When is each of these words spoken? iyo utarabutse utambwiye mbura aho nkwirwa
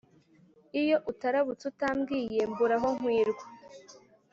iyo 0.81 0.97
utarabutse 1.11 1.63
utambwiye 1.71 2.41
mbura 2.51 2.75
aho 2.79 2.87
nkwirwa 2.97 3.45